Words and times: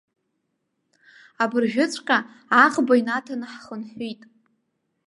Абыржәыҵәҟьа 1.43 2.17
аӷба 2.63 2.93
инаҭаны 2.99 3.45
ҳхынҳәит. 3.53 4.21